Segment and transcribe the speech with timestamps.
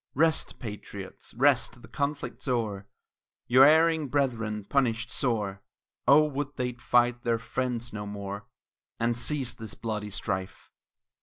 [0.15, 2.87] Rest, patriots, rest; the conflict's o'er,
[3.45, 5.61] Your erring brethren punished sore;
[6.07, 8.47] Oh, would they'd fight their friends no more,
[8.99, 10.71] And cease this bloody strife.